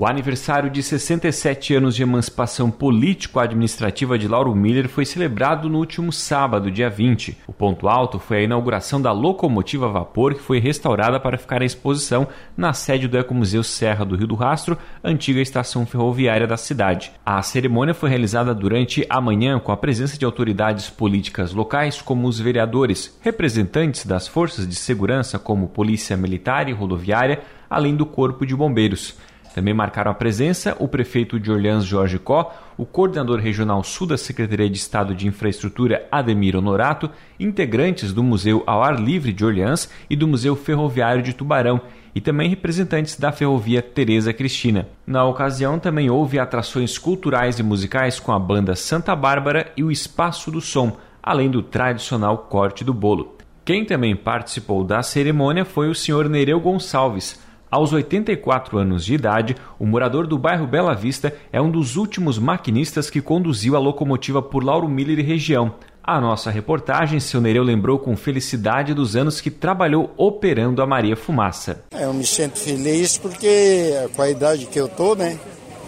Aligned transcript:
O 0.00 0.06
aniversário 0.06 0.70
de 0.70 0.82
67 0.82 1.74
anos 1.74 1.94
de 1.94 2.02
emancipação 2.02 2.70
político-administrativa 2.70 4.18
de 4.18 4.26
Lauro 4.26 4.54
Miller 4.54 4.88
foi 4.88 5.04
celebrado 5.04 5.68
no 5.68 5.76
último 5.76 6.10
sábado, 6.10 6.70
dia 6.70 6.88
20. 6.88 7.36
O 7.46 7.52
ponto 7.52 7.86
alto 7.86 8.18
foi 8.18 8.38
a 8.38 8.42
inauguração 8.42 8.98
da 8.98 9.12
locomotiva 9.12 9.84
a 9.84 9.92
vapor 9.92 10.32
que 10.32 10.40
foi 10.40 10.58
restaurada 10.58 11.20
para 11.20 11.36
ficar 11.36 11.60
à 11.60 11.66
exposição 11.66 12.26
na 12.56 12.72
sede 12.72 13.06
do 13.08 13.18
Ecomuseu 13.18 13.62
Serra 13.62 14.06
do 14.06 14.16
Rio 14.16 14.28
do 14.28 14.34
Rastro, 14.34 14.78
antiga 15.04 15.38
estação 15.38 15.84
ferroviária 15.84 16.46
da 16.46 16.56
cidade. 16.56 17.12
A 17.22 17.42
cerimônia 17.42 17.92
foi 17.92 18.08
realizada 18.08 18.54
durante 18.54 19.04
a 19.06 19.20
manhã 19.20 19.58
com 19.58 19.70
a 19.70 19.76
presença 19.76 20.16
de 20.16 20.24
autoridades 20.24 20.88
políticas 20.88 21.52
locais 21.52 22.00
como 22.00 22.26
os 22.26 22.40
vereadores, 22.40 23.18
representantes 23.20 24.06
das 24.06 24.26
forças 24.26 24.66
de 24.66 24.76
segurança 24.76 25.38
como 25.38 25.68
Polícia 25.68 26.16
Militar 26.16 26.70
e 26.70 26.72
Rodoviária, 26.72 27.42
além 27.68 27.94
do 27.94 28.06
Corpo 28.06 28.46
de 28.46 28.56
Bombeiros. 28.56 29.14
Também 29.54 29.74
marcaram 29.74 30.10
a 30.10 30.14
presença 30.14 30.76
o 30.78 30.86
prefeito 30.86 31.38
de 31.38 31.50
Orleans, 31.50 31.84
Jorge 31.84 32.18
Có, 32.18 32.54
o 32.76 32.86
coordenador 32.86 33.40
regional 33.40 33.82
sul 33.82 34.06
da 34.06 34.16
Secretaria 34.16 34.70
de 34.70 34.78
Estado 34.78 35.14
de 35.14 35.26
Infraestrutura, 35.26 36.06
Ademir 36.10 36.56
Honorato, 36.56 37.10
integrantes 37.38 38.12
do 38.12 38.22
Museu 38.22 38.62
ao 38.66 38.82
Ar 38.82 39.00
Livre 39.00 39.32
de 39.32 39.44
Orleans 39.44 39.90
e 40.08 40.14
do 40.14 40.28
Museu 40.28 40.54
Ferroviário 40.54 41.22
de 41.22 41.34
Tubarão, 41.34 41.80
e 42.14 42.20
também 42.20 42.48
representantes 42.48 43.16
da 43.16 43.32
ferrovia 43.32 43.82
Tereza 43.82 44.32
Cristina. 44.32 44.88
Na 45.06 45.24
ocasião, 45.24 45.78
também 45.78 46.10
houve 46.10 46.38
atrações 46.38 46.98
culturais 46.98 47.58
e 47.58 47.62
musicais 47.62 48.18
com 48.18 48.32
a 48.32 48.38
banda 48.38 48.74
Santa 48.74 49.14
Bárbara 49.14 49.72
e 49.76 49.84
o 49.84 49.90
Espaço 49.90 50.50
do 50.50 50.60
Som, 50.60 50.96
além 51.22 51.50
do 51.50 51.62
tradicional 51.62 52.38
corte 52.38 52.84
do 52.84 52.94
bolo. 52.94 53.36
Quem 53.64 53.84
também 53.84 54.16
participou 54.16 54.82
da 54.82 55.02
cerimônia 55.02 55.64
foi 55.64 55.88
o 55.88 55.94
senhor 55.94 56.28
Nereu 56.28 56.58
Gonçalves, 56.58 57.38
aos 57.70 57.92
84 57.92 58.78
anos 58.78 59.04
de 59.04 59.14
idade, 59.14 59.54
o 59.78 59.86
morador 59.86 60.26
do 60.26 60.36
bairro 60.36 60.66
Bela 60.66 60.94
Vista 60.94 61.32
é 61.52 61.60
um 61.60 61.70
dos 61.70 61.96
últimos 61.96 62.38
maquinistas 62.38 63.08
que 63.08 63.22
conduziu 63.22 63.76
a 63.76 63.78
locomotiva 63.78 64.42
por 64.42 64.64
Lauro 64.64 64.88
Miller 64.88 65.20
e 65.20 65.22
região. 65.22 65.74
A 66.02 66.20
nossa 66.20 66.50
reportagem, 66.50 67.20
seu 67.20 67.40
Nereu 67.40 67.62
lembrou 67.62 67.98
com 67.98 68.16
felicidade 68.16 68.92
dos 68.92 69.14
anos 69.14 69.40
que 69.40 69.50
trabalhou 69.50 70.12
operando 70.16 70.82
a 70.82 70.86
Maria 70.86 71.14
Fumaça. 71.14 71.84
Eu 71.92 72.12
me 72.12 72.26
sinto 72.26 72.58
feliz 72.58 73.16
porque 73.16 73.92
com 74.16 74.22
a 74.22 74.30
idade 74.30 74.66
que 74.66 74.80
eu 74.80 74.88
tô, 74.88 75.14
né? 75.14 75.38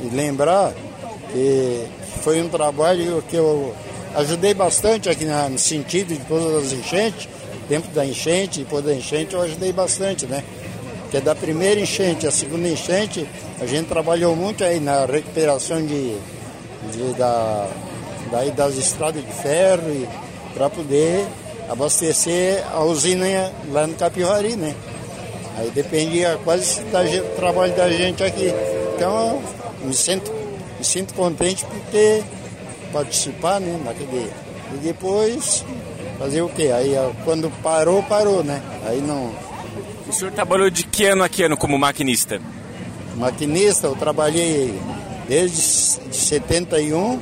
E 0.01 0.15
lembrar 0.15 0.73
que 1.33 1.85
foi 2.23 2.41
um 2.41 2.49
trabalho 2.49 3.23
que 3.29 3.35
eu 3.35 3.75
ajudei 4.15 4.55
bastante 4.55 5.09
aqui 5.09 5.25
no 5.25 5.59
sentido 5.59 6.15
de 6.15 6.25
todas 6.27 6.67
as 6.67 6.73
enchentes, 6.73 7.29
tempo 7.69 7.89
da 7.89 8.07
enchente, 8.07 8.61
depois 8.61 8.85
da 8.85 8.95
enchente 8.95 9.35
eu 9.35 9.43
ajudei 9.43 9.73
bastante, 9.73 10.27
né? 10.27 10.45
Que 11.13 11.19
é 11.19 11.21
da 11.21 11.35
primeira 11.35 11.79
enchente, 11.79 12.27
a 12.27 12.31
segunda 12.31 12.67
enchente, 12.67 13.29
a 13.61 13.67
gente 13.67 13.87
trabalhou 13.87 14.35
muito 14.35 14.65
aí 14.65 14.81
na 14.81 15.05
recuperação 15.05 15.85
de, 15.85 16.17
de 16.91 17.13
da, 17.19 17.69
daí 18.31 18.51
das 18.51 18.77
estradas 18.77 19.23
de 19.23 19.31
ferro 19.31 20.09
para 20.55 20.71
poder 20.71 21.27
abastecer 21.69 22.65
a 22.73 22.83
usina 22.83 23.53
lá 23.71 23.87
no 23.87 23.93
Capivari, 23.93 24.57
né? 24.57 24.75
Aí 25.59 25.71
dependia 25.73 26.41
quase 26.45 26.81
do 26.81 27.37
trabalho 27.37 27.77
da 27.77 27.91
gente 27.91 28.25
aqui. 28.25 28.51
Então 28.97 29.43
me 29.85 29.93
sinto, 29.93 30.33
me 30.79 30.85
sinto 30.85 31.13
contente 31.13 31.63
por 31.67 31.79
ter 31.91 32.25
participar 32.91 33.61
né, 33.61 33.79
naquele. 33.85 34.33
E 34.73 34.77
depois 34.79 35.63
fazer 36.19 36.41
o 36.41 36.49
quê? 36.49 36.71
Aí 36.75 36.95
quando 37.23 37.51
parou, 37.63 38.03
parou, 38.03 38.43
né? 38.43 38.63
Aí 38.87 39.03
não 39.03 39.52
o 40.13 40.15
senhor 40.15 40.33
trabalhou 40.33 40.69
de 40.71 40.85
que 40.85 41.07
ano 41.07 41.25
a 41.25 41.29
que 41.29 41.43
ano 41.43 41.57
como 41.57 41.79
maquinista? 41.79 42.41
Maquinista, 43.17 43.87
eu 43.87 43.97
trabalhei 43.97 44.79
desde 45.27 45.59
71 46.15 47.21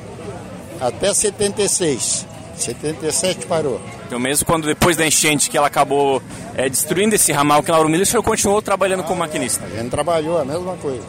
até 0.81 1.15
76. 1.15 2.27
77 2.57 3.47
parou. 3.47 3.81
Então 4.07 4.19
mesmo 4.19 4.45
quando 4.45 4.67
depois 4.67 4.97
da 4.97 5.07
enchente 5.07 5.49
que 5.49 5.57
ela 5.57 5.69
acabou 5.69 6.21
é, 6.55 6.69
destruindo 6.69 7.15
esse 7.15 7.33
ramal 7.33 7.63
que 7.63 7.71
é 7.71 7.73
Lauro 7.73 7.89
Miller, 7.89 8.07
o 8.07 8.11
senhor 8.11 8.23
continuou 8.23 8.61
trabalhando 8.61 9.01
ah, 9.01 9.05
como 9.05 9.21
maquinista? 9.21 9.65
A 9.65 9.69
gente 9.69 9.91
trabalhou 9.91 10.39
a 10.39 10.45
mesma 10.45 10.77
coisa. 10.77 11.07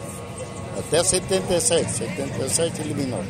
Até 0.78 1.02
77. 1.02 1.90
77 1.90 2.80
eliminou. 2.80 3.22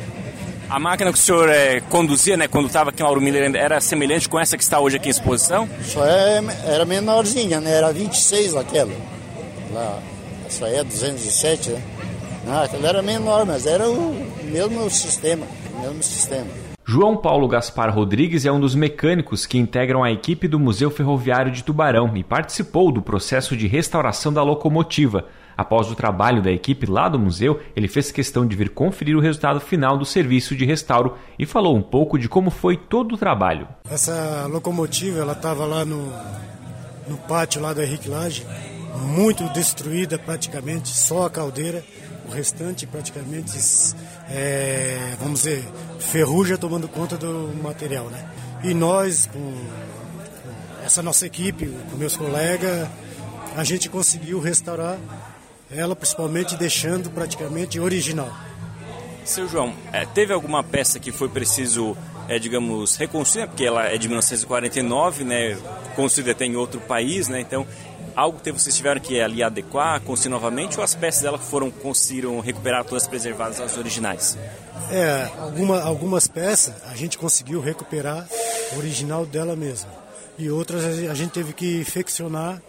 A 0.73 0.79
máquina 0.79 1.13
que 1.13 1.19
o 1.19 1.21
senhor 1.21 1.49
é, 1.49 1.81
conduzia, 1.81 2.35
né, 2.35 2.47
quando 2.47 2.65
estava 2.65 2.89
aqui 2.89 3.03
em 3.03 3.05
Lauro 3.05 3.21
Miller, 3.21 3.55
era 3.55 3.79
semelhante 3.79 4.27
com 4.27 4.39
essa 4.39 4.57
que 4.57 4.63
está 4.63 4.79
hoje 4.79 4.95
aqui 4.95 5.07
em 5.07 5.11
exposição? 5.11 5.69
Só 5.83 6.03
é, 6.03 6.41
era 6.65 6.83
menorzinha, 6.83 7.61
né? 7.61 7.71
Era 7.75 7.93
26 7.93 8.55
aquela. 8.55 8.91
Lá, 9.71 9.99
essa 10.47 10.67
é 10.67 10.83
207, 10.83 11.69
né? 11.69 11.83
Não, 12.47 12.63
aquela 12.63 12.89
era 12.89 13.01
menor, 13.03 13.45
mas 13.45 13.67
era 13.67 13.87
o 13.87 14.15
mesmo 14.45 14.89
sistema, 14.89 15.45
o 15.75 15.79
mesmo 15.79 16.01
sistema. 16.01 16.47
João 16.83 17.17
Paulo 17.17 17.47
Gaspar 17.47 17.93
Rodrigues 17.93 18.43
é 18.43 18.51
um 18.51 18.59
dos 18.59 18.73
mecânicos 18.73 19.45
que 19.45 19.59
integram 19.59 20.03
a 20.03 20.11
equipe 20.11 20.47
do 20.47 20.59
Museu 20.59 20.89
Ferroviário 20.89 21.51
de 21.51 21.63
Tubarão 21.63 22.17
e 22.17 22.23
participou 22.23 22.91
do 22.91 22.99
processo 22.99 23.55
de 23.55 23.67
restauração 23.67 24.33
da 24.33 24.41
locomotiva. 24.41 25.27
Após 25.57 25.89
o 25.91 25.95
trabalho 25.95 26.41
da 26.41 26.51
equipe 26.51 26.85
lá 26.85 27.07
do 27.07 27.19
museu, 27.19 27.59
ele 27.75 27.87
fez 27.87 28.11
questão 28.11 28.45
de 28.45 28.55
vir 28.55 28.69
conferir 28.69 29.15
o 29.15 29.21
resultado 29.21 29.59
final 29.59 29.97
do 29.97 30.05
serviço 30.05 30.55
de 30.55 30.65
restauro 30.65 31.17
e 31.37 31.45
falou 31.45 31.75
um 31.75 31.81
pouco 31.81 32.17
de 32.17 32.27
como 32.27 32.49
foi 32.49 32.77
todo 32.77 33.15
o 33.15 33.17
trabalho. 33.17 33.67
Essa 33.89 34.47
locomotiva, 34.49 35.19
ela 35.19 35.33
estava 35.33 35.65
lá 35.65 35.85
no, 35.85 36.11
no 37.07 37.17
pátio 37.27 37.61
lá 37.61 37.73
da 37.73 37.83
Henrique 37.83 38.09
Lage, 38.09 38.45
muito 39.15 39.43
destruída 39.49 40.17
praticamente, 40.17 40.89
só 40.89 41.25
a 41.25 41.29
caldeira, 41.29 41.83
o 42.27 42.31
restante 42.31 42.87
praticamente, 42.87 43.51
é, 44.29 45.15
vamos 45.19 45.41
dizer, 45.41 45.63
ferrugem 45.99 46.57
tomando 46.57 46.87
conta 46.87 47.17
do 47.17 47.51
material, 47.61 48.05
né? 48.05 48.25
E 48.63 48.73
nós, 48.73 49.25
com, 49.25 49.39
com 49.39 50.85
essa 50.85 51.03
nossa 51.03 51.25
equipe, 51.25 51.67
com 51.91 51.97
meus 51.97 52.15
colegas, 52.15 52.87
a 53.55 53.63
gente 53.63 53.89
conseguiu 53.89 54.39
restaurar 54.39 54.97
ela 55.75 55.95
principalmente 55.95 56.55
deixando 56.55 57.09
praticamente 57.09 57.79
original. 57.79 58.31
Seu 59.25 59.47
João, 59.47 59.73
é, 59.91 60.05
teve 60.05 60.33
alguma 60.33 60.63
peça 60.63 60.99
que 60.99 61.11
foi 61.11 61.29
preciso, 61.29 61.95
é, 62.27 62.37
digamos, 62.37 62.95
reconstruir, 62.97 63.47
porque 63.47 63.65
ela 63.65 63.85
é 63.85 63.97
de 63.97 64.07
1949, 64.07 65.23
né, 65.23 65.57
construída 65.95 66.31
até 66.31 66.45
em 66.45 66.55
outro 66.55 66.81
país, 66.81 67.29
né, 67.29 67.39
então 67.39 67.65
algo 68.15 68.39
que 68.39 68.51
vocês 68.51 68.75
tiveram 68.75 69.01
que 69.01 69.19
ali 69.19 69.41
adequar, 69.41 69.99
construir 70.01 70.31
novamente, 70.31 70.77
ou 70.77 70.83
as 70.83 70.93
peças 70.93 71.21
dela 71.21 71.37
foram 71.37 71.71
conseguiram 71.71 72.39
recuperar 72.39 72.83
todas 72.83 73.07
preservadas 73.07 73.59
as 73.59 73.77
originais? 73.77 74.37
É, 74.91 75.29
alguma, 75.39 75.81
algumas 75.81 76.27
peças 76.27 76.75
a 76.85 76.95
gente 76.95 77.17
conseguiu 77.17 77.59
recuperar 77.59 78.27
o 78.73 78.77
original 78.77 79.25
dela 79.25 79.55
mesma. 79.55 79.89
E 80.37 80.49
outras 80.49 80.83
a 80.83 81.13
gente 81.13 81.31
teve 81.31 81.53
que 81.53 81.79
infeccionar 81.79 82.61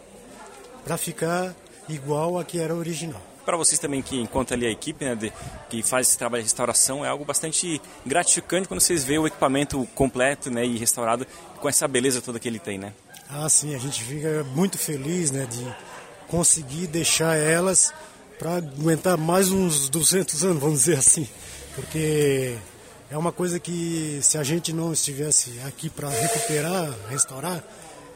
para 0.85 0.97
ficar 0.97 1.55
igual 1.89 2.39
a 2.39 2.45
que 2.45 2.59
era 2.59 2.75
original. 2.75 3.21
Para 3.45 3.57
vocês 3.57 3.79
também 3.79 4.01
que 4.01 4.19
encontram 4.19 4.57
ali 4.57 4.67
a 4.67 4.71
equipe 4.71 5.05
né, 5.05 5.15
de, 5.15 5.33
que 5.69 5.83
faz 5.83 6.09
esse 6.09 6.17
trabalho 6.19 6.43
de 6.43 6.47
restauração, 6.47 7.05
é 7.05 7.09
algo 7.09 7.25
bastante 7.25 7.81
gratificante 8.07 8.67
quando 8.67 8.81
vocês 8.81 9.05
veem 9.05 9.19
o 9.19 9.27
equipamento 9.27 9.87
completo 9.95 10.51
né, 10.51 10.65
e 10.65 10.79
restaurado 10.79 11.27
com 11.61 11.69
essa 11.69 11.87
beleza 11.87 12.23
toda 12.23 12.39
que 12.39 12.49
ele 12.49 12.59
tem, 12.59 12.79
né? 12.79 12.95
Ah, 13.29 13.49
sim, 13.49 13.75
a 13.75 13.79
gente 13.79 14.03
fica 14.03 14.45
muito 14.55 14.79
feliz 14.79 15.31
né, 15.31 15.47
de 15.47 15.67
conseguir 16.29 16.87
deixar 16.87 17.37
elas 17.37 17.93
para 18.39 18.57
aguentar 18.57 19.17
mais 19.17 19.51
uns 19.51 19.89
200 19.89 20.45
anos, 20.45 20.63
vamos 20.63 20.81
dizer 20.81 20.99
assim, 20.99 21.29
porque 21.75 22.57
é 23.11 23.17
uma 23.17 23.31
coisa 23.33 23.61
que 23.61 24.19
se 24.23 24.39
a 24.39 24.43
gente 24.43 24.73
não 24.73 24.93
estivesse 24.93 25.61
aqui 25.67 25.89
para 25.89 26.09
recuperar, 26.09 26.93
restaurar, 27.09 27.63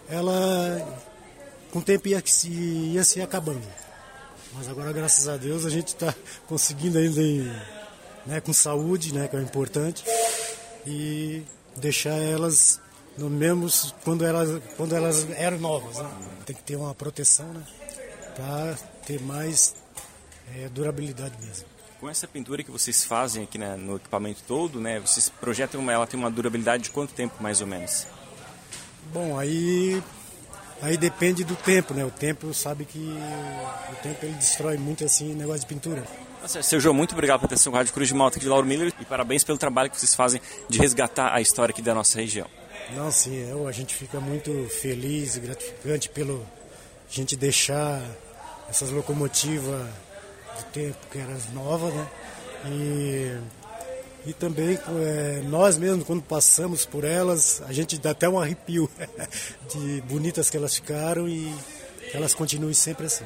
ela 0.08 1.04
com 1.70 1.80
o 1.80 1.82
tempo 1.82 2.08
ia 2.08 2.22
se, 2.24 2.50
ia 2.50 3.04
se 3.04 3.20
acabando. 3.20 3.66
Mas 4.54 4.68
agora, 4.68 4.92
graças 4.92 5.28
a 5.28 5.36
Deus, 5.36 5.64
a 5.64 5.70
gente 5.70 5.88
está 5.88 6.14
conseguindo 6.46 6.98
ainda 6.98 7.20
ir, 7.20 7.52
né, 8.26 8.40
com 8.40 8.52
saúde, 8.52 9.14
né, 9.14 9.28
que 9.28 9.36
é 9.36 9.38
o 9.38 9.42
importante, 9.42 10.04
e 10.86 11.42
deixar 11.76 12.14
elas 12.14 12.80
no 13.16 13.28
mesmo 13.28 13.68
quando 14.04 14.24
elas, 14.24 14.62
quando 14.76 14.94
elas 14.94 15.28
eram 15.32 15.58
novas. 15.58 15.98
Né? 15.98 16.10
Tem 16.46 16.56
que 16.56 16.62
ter 16.62 16.76
uma 16.76 16.94
proteção 16.94 17.46
né, 17.52 17.62
para 18.34 18.76
ter 19.04 19.20
mais 19.20 19.74
é, 20.56 20.68
durabilidade 20.68 21.34
mesmo. 21.44 21.66
Com 22.00 22.08
essa 22.08 22.28
pintura 22.28 22.62
que 22.62 22.70
vocês 22.70 23.04
fazem 23.04 23.42
aqui 23.42 23.58
né, 23.58 23.74
no 23.76 23.96
equipamento 23.96 24.40
todo, 24.46 24.80
né, 24.80 25.00
vocês 25.00 25.28
projetam 25.28 25.90
ela 25.90 26.06
tem 26.06 26.18
uma 26.18 26.30
durabilidade 26.30 26.84
de 26.84 26.90
quanto 26.90 27.12
tempo 27.12 27.42
mais 27.42 27.60
ou 27.60 27.66
menos? 27.66 28.06
Bom, 29.12 29.38
aí 29.38 30.02
Aí 30.80 30.96
depende 30.96 31.44
do 31.44 31.56
tempo, 31.56 31.92
né? 31.92 32.04
O 32.04 32.10
tempo 32.10 32.52
sabe 32.54 32.84
que 32.84 32.98
o 32.98 33.96
tempo 34.02 34.24
ele 34.24 34.34
destrói 34.34 34.76
muito 34.76 35.04
assim 35.04 35.34
negócio 35.34 35.60
de 35.60 35.66
pintura. 35.66 36.04
Tá 36.40 36.62
Seu 36.62 36.78
João, 36.78 36.94
muito 36.94 37.12
obrigado 37.12 37.40
por 37.40 37.48
ter 37.48 37.58
sido 37.58 37.72
Rádio 37.72 37.92
Cruz 37.92 38.08
de 38.08 38.14
Malta 38.14 38.36
aqui 38.36 38.44
de 38.44 38.50
Lauro 38.50 38.66
Miller 38.66 38.92
e 39.00 39.04
parabéns 39.04 39.42
pelo 39.42 39.58
trabalho 39.58 39.90
que 39.90 39.98
vocês 39.98 40.14
fazem 40.14 40.40
de 40.68 40.78
resgatar 40.78 41.34
a 41.34 41.40
história 41.40 41.72
aqui 41.72 41.82
da 41.82 41.94
nossa 41.94 42.20
região. 42.20 42.46
Não, 42.94 43.10
sim, 43.10 43.36
eu, 43.50 43.66
a 43.66 43.72
gente 43.72 43.94
fica 43.94 44.20
muito 44.20 44.68
feliz 44.68 45.36
e 45.36 45.40
gratificante 45.40 46.08
pelo 46.08 46.46
a 47.10 47.14
gente 47.14 47.36
deixar 47.36 48.00
essas 48.68 48.90
locomotivas 48.90 49.88
tempo 50.72 50.98
que 51.10 51.18
era 51.18 51.36
nova, 51.52 51.90
né? 51.90 52.06
E, 52.66 53.38
e 54.26 54.32
também 54.32 54.78
é, 55.00 55.42
nós 55.48 55.78
mesmos, 55.78 56.04
quando 56.04 56.22
passamos 56.22 56.84
por 56.84 57.04
elas, 57.04 57.62
a 57.66 57.72
gente 57.72 57.98
dá 57.98 58.10
até 58.10 58.28
um 58.28 58.38
arrepio 58.38 58.88
de 59.72 60.02
bonitas 60.02 60.50
que 60.50 60.56
elas 60.56 60.74
ficaram 60.74 61.28
e 61.28 61.52
que 62.10 62.16
elas 62.16 62.34
continuem 62.34 62.74
sempre 62.74 63.06
assim. 63.06 63.24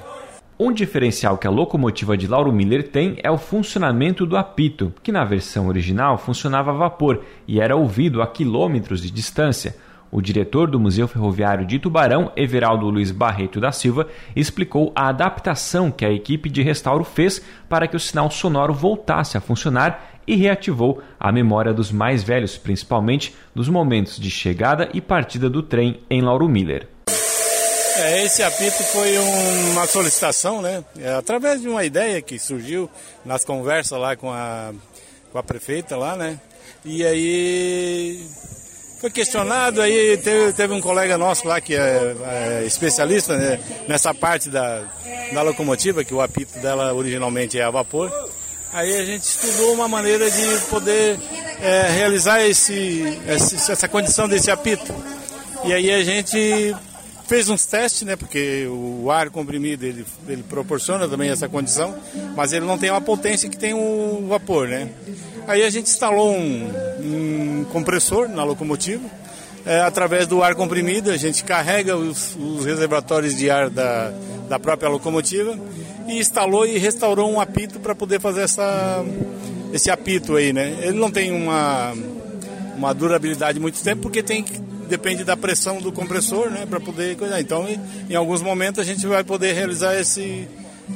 Um 0.59 0.73
diferencial 0.73 1.39
que 1.39 1.47
a 1.47 1.51
locomotiva 1.51 2.17
de 2.17 2.27
Lauro 2.27 2.53
Miller 2.53 2.89
tem 2.89 3.19
é 3.23 3.31
o 3.31 3.39
funcionamento 3.39 4.25
do 4.25 4.37
apito, 4.37 4.93
que 5.03 5.11
na 5.11 5.25
versão 5.25 5.67
original 5.67 6.19
funcionava 6.19 6.71
a 6.71 6.75
vapor 6.75 7.25
e 7.49 7.61
era 7.61 7.75
ouvido 7.75 8.23
a 8.23 8.27
quilômetros 8.27 9.03
de 9.03 9.11
distância. 9.11 9.75
O 10.13 10.21
diretor 10.21 10.71
do 10.71 10.79
Museu 10.79 11.09
Ferroviário 11.09 11.65
de 11.65 11.79
Tubarão, 11.79 12.31
Everaldo 12.37 12.91
Luiz 12.91 13.11
Barreto 13.11 13.59
da 13.59 13.73
Silva, 13.73 14.07
explicou 14.37 14.93
a 14.95 15.09
adaptação 15.09 15.91
que 15.91 16.05
a 16.05 16.13
equipe 16.13 16.51
de 16.51 16.61
restauro 16.61 17.03
fez 17.03 17.41
para 17.67 17.89
que 17.89 17.97
o 17.97 18.01
sinal 18.01 18.31
sonoro 18.31 18.75
voltasse 18.75 19.39
a 19.39 19.41
funcionar 19.41 20.21
e 20.27 20.37
reativou 20.37 21.03
a 21.19 21.33
memória 21.33 21.73
dos 21.73 21.91
mais 21.91 22.23
velhos, 22.23 22.59
principalmente 22.59 23.35
dos 23.55 23.71
momentos 23.71 24.21
de 24.21 24.31
chegada 24.31 24.91
e 24.93 25.01
partida 25.01 25.49
do 25.49 25.63
trem 25.63 25.99
em 26.11 26.21
Lauro 26.21 26.47
Miller. 26.47 26.87
É, 27.97 28.23
esse 28.23 28.43
apito 28.43 28.83
foi 28.85 29.19
um, 29.19 29.73
uma 29.73 29.87
solicitação, 29.87 30.61
né? 30.61 30.85
É, 30.99 31.15
através 31.15 31.63
de 31.63 31.69
uma 31.69 31.85
ideia 31.87 32.21
que 32.21 32.39
surgiu 32.39 32.89
nas 33.25 33.47
conversas 33.47 33.99
lá 33.99 34.15
com 34.15 34.31
a, 34.31 34.73
com 35.33 35.39
a 35.39 35.43
prefeita 35.43 35.97
lá, 35.97 36.17
né? 36.17 36.39
E 36.85 37.03
aí 37.03 38.19
foi 39.03 39.11
questionado, 39.11 39.83
aí 39.83 40.17
teve, 40.17 40.53
teve 40.53 40.73
um 40.73 40.81
colega 40.81 41.19
nosso 41.19 41.49
lá 41.49 41.61
que 41.61 41.75
é, 41.75 42.15
é 42.25 42.65
especialista 42.65 43.37
né, 43.37 43.59
nessa 43.89 44.15
parte 44.15 44.49
da, 44.49 44.85
da 45.33 45.43
locomotiva, 45.43 46.05
que 46.05 46.15
o 46.15 46.21
apito 46.21 46.57
dela 46.61 46.95
originalmente 46.95 47.59
é 47.59 47.65
a 47.65 47.71
vapor. 47.71 48.13
Aí 48.73 48.97
a 48.97 49.05
gente 49.05 49.25
estudou 49.25 49.75
uma 49.75 49.89
maneira 49.89 50.31
de 50.31 50.57
poder 50.71 51.19
é, 51.61 51.91
realizar 51.91 52.47
esse, 52.47 53.19
essa 53.27 53.89
condição 53.89 54.29
desse 54.29 54.53
apito. 54.53 54.95
E 55.65 55.73
aí 55.73 55.91
a 55.91 56.05
gente 56.05 56.73
fez 57.27 57.49
uns 57.49 57.67
testes, 57.67 58.03
né? 58.03 58.15
Porque 58.15 58.69
o 58.69 59.11
ar 59.11 59.31
comprimido 59.31 59.85
ele, 59.85 60.07
ele 60.29 60.45
proporciona 60.45 61.09
também 61.09 61.29
essa 61.29 61.49
condição, 61.49 61.93
mas 62.37 62.53
ele 62.53 62.67
não 62.67 62.79
tem 62.79 62.91
uma 62.91 63.01
potência 63.01 63.49
que 63.49 63.57
tem 63.57 63.75
o 63.75 64.27
vapor, 64.29 64.69
né? 64.69 64.89
Aí 65.49 65.65
a 65.65 65.71
gente 65.71 65.91
instalou 65.91 66.37
um, 66.37 66.71
um 67.05 67.65
compressor 67.73 68.29
na 68.29 68.45
locomotiva. 68.45 69.09
É, 69.65 69.81
através 69.81 70.27
do 70.27 70.43
ar 70.43 70.55
comprimido, 70.55 71.11
a 71.11 71.17
gente 71.17 71.45
carrega 71.45 71.97
os, 71.97 72.37
os 72.37 72.65
reservatórios 72.65 73.37
de 73.37 73.49
ar 73.49 73.71
da, 73.71 74.13
da 74.49 74.59
própria 74.59 74.89
locomotiva 74.89 75.57
e 76.09 76.19
instalou 76.19 76.67
e 76.67 76.79
restaurou 76.79 77.31
um 77.31 77.41
apito 77.41 77.79
para 77.79 77.95
poder 77.95 78.21
fazer 78.21 78.43
essa, 78.43 79.05
esse 79.73 79.91
apito 79.91 80.35
aí, 80.35 80.53
né? 80.53 80.79
Ele 80.83 80.99
não 80.99 81.11
tem 81.11 81.31
uma, 81.31 81.95
uma 82.77 82.93
durabilidade 82.93 83.61
muito 83.61 83.81
tempo 83.83 84.03
porque 84.03 84.23
tem 84.23 84.45
depende 84.89 85.25
da 85.25 85.37
pressão 85.37 85.81
do 85.81 85.91
compressor, 85.91 86.51
né, 86.51 86.67
para 86.67 86.79
poder. 86.79 87.17
Então, 87.41 87.67
em 88.11 88.15
alguns 88.15 88.43
momentos 88.43 88.79
a 88.79 88.85
gente 88.85 89.07
vai 89.07 89.25
poder 89.25 89.55
realizar 89.55 89.99
esse 89.99 90.47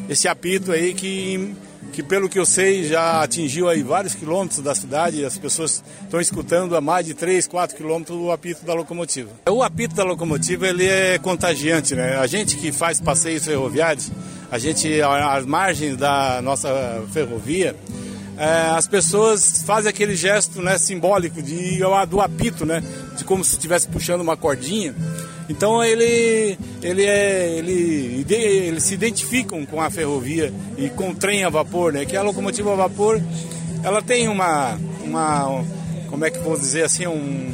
esse 0.08 0.28
apito 0.28 0.72
aí 0.72 0.92
que 0.92 1.54
que 1.96 2.02
pelo 2.02 2.28
que 2.28 2.38
eu 2.38 2.44
sei 2.44 2.84
já 2.84 3.22
atingiu 3.22 3.70
aí 3.70 3.82
vários 3.82 4.14
quilômetros 4.14 4.60
da 4.60 4.74
cidade, 4.74 5.24
as 5.24 5.38
pessoas 5.38 5.82
estão 6.02 6.20
escutando 6.20 6.76
a 6.76 6.80
mais 6.80 7.06
de 7.06 7.14
3, 7.14 7.46
4 7.46 7.74
quilômetros 7.74 8.18
o 8.18 8.30
apito 8.30 8.66
da 8.66 8.74
locomotiva. 8.74 9.30
O 9.48 9.62
apito 9.62 9.94
da 9.94 10.04
locomotiva 10.04 10.68
ele 10.68 10.86
é 10.86 11.18
contagiante, 11.18 11.94
né? 11.94 12.18
A 12.18 12.26
gente 12.26 12.58
que 12.58 12.70
faz 12.70 13.00
passeios 13.00 13.46
ferroviários, 13.46 14.12
a 14.50 14.58
gente 14.58 15.00
às 15.00 15.46
margens 15.46 15.96
da 15.96 16.42
nossa 16.42 17.02
ferrovia, 17.14 17.74
é, 18.36 18.76
as 18.76 18.86
pessoas 18.86 19.62
fazem 19.62 19.88
aquele 19.88 20.14
gesto 20.14 20.60
né, 20.60 20.76
simbólico 20.76 21.40
de, 21.40 21.78
do 22.10 22.20
apito, 22.20 22.66
né? 22.66 22.82
De 23.16 23.24
como 23.24 23.42
se 23.42 23.52
estivesse 23.52 23.88
puxando 23.88 24.20
uma 24.20 24.36
cordinha. 24.36 24.94
Então 25.48 25.82
ele, 25.82 26.58
ele 26.82 27.04
é, 27.04 27.58
ele, 27.58 28.26
eles 28.28 28.82
se 28.82 28.94
identificam 28.94 29.64
com 29.64 29.80
a 29.80 29.90
ferrovia 29.90 30.52
e 30.76 30.88
com 30.90 31.10
o 31.10 31.14
trem 31.14 31.44
a 31.44 31.48
vapor, 31.48 31.92
né? 31.92 32.04
Que 32.04 32.16
a 32.16 32.22
locomotiva 32.22 32.72
a 32.72 32.76
vapor, 32.76 33.20
ela 33.82 34.02
tem 34.02 34.28
uma, 34.28 34.78
uma 35.04 35.64
como 36.08 36.24
é 36.24 36.30
que 36.30 36.38
vou 36.38 36.58
dizer 36.58 36.82
assim, 36.82 37.06
um, 37.06 37.52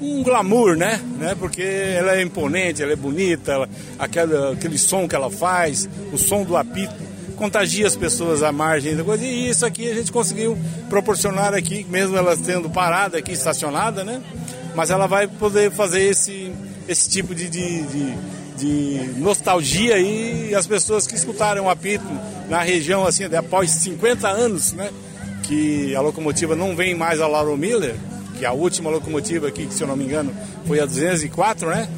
um 0.00 0.22
glamour, 0.22 0.76
né? 0.76 1.00
né? 1.18 1.34
Porque 1.38 1.62
ela 1.62 2.16
é 2.16 2.22
imponente, 2.22 2.82
ela 2.82 2.92
é 2.92 2.96
bonita, 2.96 3.52
ela, 3.52 3.68
aquela, 3.98 4.52
aquele 4.52 4.78
som 4.78 5.08
que 5.08 5.14
ela 5.14 5.30
faz, 5.30 5.88
o 6.12 6.18
som 6.18 6.44
do 6.44 6.56
apito 6.56 7.10
contagia 7.40 7.86
as 7.86 7.96
pessoas 7.96 8.42
à 8.42 8.52
margem 8.52 8.94
da 8.94 9.02
coisa. 9.02 9.24
E 9.24 9.48
isso 9.48 9.64
aqui 9.64 9.90
a 9.90 9.94
gente 9.94 10.12
conseguiu 10.12 10.58
proporcionar 10.90 11.54
aqui, 11.54 11.86
mesmo 11.88 12.14
ela 12.14 12.36
tendo 12.36 12.68
parada 12.68 13.16
aqui, 13.16 13.32
estacionada, 13.32 14.04
né? 14.04 14.20
Mas 14.74 14.90
ela 14.90 15.06
vai 15.06 15.26
poder 15.26 15.70
fazer 15.70 16.02
esse 16.02 16.52
esse 16.90 17.08
tipo 17.08 17.32
de, 17.36 17.48
de, 17.48 17.82
de, 17.82 18.14
de 18.56 19.20
nostalgia 19.20 19.96
e 19.98 20.52
as 20.54 20.66
pessoas 20.66 21.06
que 21.06 21.14
escutaram 21.14 21.66
o 21.66 21.70
apito 21.70 22.04
na 22.48 22.60
região, 22.62 23.06
assim, 23.06 23.24
após 23.24 23.70
50 23.70 24.28
anos, 24.28 24.72
né? 24.72 24.90
Que 25.44 25.94
a 25.94 26.00
locomotiva 26.00 26.56
não 26.56 26.74
vem 26.74 26.96
mais 26.96 27.20
a 27.20 27.28
Lauro 27.28 27.56
Miller, 27.56 27.94
que 28.36 28.44
a 28.44 28.52
última 28.52 28.90
locomotiva 28.90 29.46
aqui, 29.46 29.66
que 29.66 29.74
se 29.74 29.82
eu 29.82 29.86
não 29.86 29.96
me 29.96 30.04
engano, 30.04 30.34
foi 30.66 30.80
a 30.80 30.86
204, 30.86 31.68
né? 31.68 31.88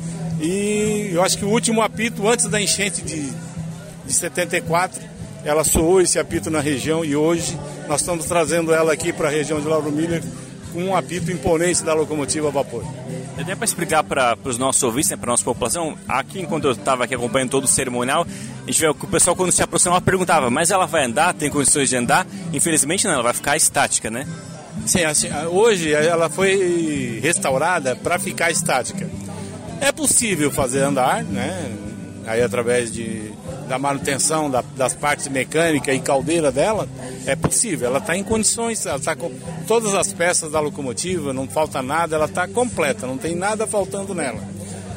E 0.42 1.10
eu 1.12 1.22
acho 1.22 1.38
que 1.38 1.44
o 1.44 1.48
último 1.48 1.80
apito 1.80 2.28
antes 2.28 2.46
da 2.46 2.60
enchente 2.60 3.00
de, 3.00 3.30
de 4.04 4.12
74, 4.12 5.00
ela 5.42 5.64
soou 5.64 6.02
esse 6.02 6.18
apito 6.18 6.50
na 6.50 6.60
região 6.60 7.02
e 7.02 7.16
hoje 7.16 7.58
nós 7.88 8.00
estamos 8.00 8.26
trazendo 8.26 8.74
ela 8.74 8.92
aqui 8.92 9.10
para 9.10 9.28
a 9.28 9.30
região 9.30 9.58
de 9.58 9.66
Lauro 9.66 9.90
Miller 9.90 10.22
com 10.72 10.84
um 10.84 10.94
apito 10.94 11.30
imponente 11.30 11.82
da 11.82 11.94
locomotiva 11.94 12.48
a 12.48 12.50
vapor. 12.50 12.84
Até 13.38 13.55
para 13.55 13.64
explicar 13.64 14.05
para 14.05 14.37
os 14.44 14.58
nossos 14.58 14.82
ouvintes, 14.82 15.11
né, 15.11 15.17
para 15.17 15.31
a 15.31 15.32
nossa 15.32 15.44
população, 15.44 15.96
aqui 16.06 16.40
enquanto 16.40 16.64
eu 16.64 16.73
estava 16.73 17.05
aqui 17.05 17.14
acompanhando 17.14 17.50
todo 17.50 17.64
o 17.64 17.69
cerimonial, 17.69 18.26
a 18.62 18.67
gente 18.70 18.81
vê 18.81 18.93
que 18.93 19.05
o 19.05 19.08
pessoal 19.08 19.34
quando 19.34 19.50
se 19.50 19.62
aproximava 19.62 20.00
perguntava, 20.00 20.50
mas 20.50 20.70
ela 20.70 20.87
vai 20.87 21.06
andar, 21.06 21.32
tem 21.34 21.50
condições 21.50 21.88
de 21.88 21.96
andar? 21.96 22.26
Infelizmente 22.52 23.06
não, 23.06 23.14
ela 23.14 23.23
vai 23.23 23.32
ficar 23.32 23.56
estática, 23.56 24.11
né? 24.11 24.26
Sim, 24.87 25.05
assim, 25.05 25.29
hoje 25.50 25.93
ela 25.93 26.29
foi 26.29 27.20
restaurada 27.23 27.96
para 27.96 28.19
ficar 28.19 28.50
estática. 28.50 29.08
É 29.81 29.90
possível 29.93 30.50
fazer 30.50 30.81
andar, 30.82 31.25
né? 31.25 31.70
Aí 32.26 32.42
através 32.42 32.92
de 32.92 33.32
da 33.69 33.78
manutenção 33.78 34.50
da, 34.50 34.62
das 34.76 34.94
partes 34.94 35.28
mecânicas 35.28 35.94
e 35.94 35.98
caldeira 35.98 36.52
dela, 36.52 36.86
é 37.26 37.34
possível. 37.34 37.88
Ela 37.88 37.98
está 37.98 38.16
em 38.16 38.22
condições, 38.22 38.84
ela 38.84 38.98
está 38.98 39.17
com 39.17 39.31
todas 39.67 39.94
as 39.94 40.12
peças 40.12 40.52
da 40.52 40.60
locomotiva, 40.60 41.32
não 41.32 41.48
falta 41.48 41.81
nada, 41.81 42.17
ela 42.17 42.26
está 42.26 42.46
completa, 42.46 43.06
não 43.06 43.17
tem 43.17 43.34
nada 43.34 43.67
faltando 43.67 44.14
nela. 44.14 44.41